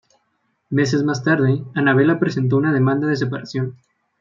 [0.71, 3.77] Meses más tarde, Annabella presentó una demanda de separación.